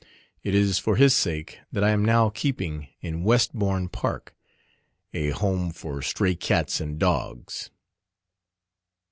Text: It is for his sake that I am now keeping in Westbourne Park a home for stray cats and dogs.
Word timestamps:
It 0.41 0.55
is 0.55 0.79
for 0.79 0.95
his 0.95 1.13
sake 1.15 1.59
that 1.71 1.83
I 1.83 1.91
am 1.91 2.03
now 2.03 2.29
keeping 2.31 2.87
in 3.01 3.23
Westbourne 3.23 3.87
Park 3.87 4.33
a 5.13 5.29
home 5.29 5.69
for 5.69 6.01
stray 6.01 6.33
cats 6.33 6.81
and 6.81 6.97
dogs. 6.97 7.69